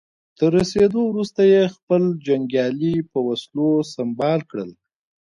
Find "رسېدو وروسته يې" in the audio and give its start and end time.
0.57-1.63